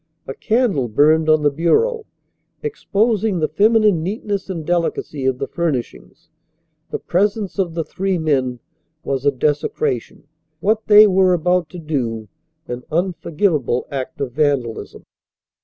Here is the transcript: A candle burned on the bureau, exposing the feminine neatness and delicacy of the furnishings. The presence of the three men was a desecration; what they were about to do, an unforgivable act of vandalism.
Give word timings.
A 0.25 0.33
candle 0.33 0.87
burned 0.87 1.29
on 1.29 1.43
the 1.43 1.51
bureau, 1.51 2.07
exposing 2.63 3.37
the 3.37 3.47
feminine 3.47 4.01
neatness 4.01 4.49
and 4.49 4.65
delicacy 4.65 5.27
of 5.27 5.37
the 5.37 5.45
furnishings. 5.45 6.27
The 6.89 6.97
presence 6.97 7.59
of 7.59 7.75
the 7.75 7.83
three 7.83 8.17
men 8.17 8.61
was 9.03 9.27
a 9.27 9.31
desecration; 9.31 10.23
what 10.59 10.87
they 10.87 11.05
were 11.05 11.35
about 11.35 11.69
to 11.69 11.77
do, 11.77 12.29
an 12.67 12.81
unforgivable 12.91 13.85
act 13.91 14.19
of 14.21 14.31
vandalism. 14.31 15.03